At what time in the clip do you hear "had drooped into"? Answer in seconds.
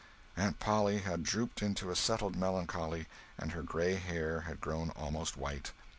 0.97-1.91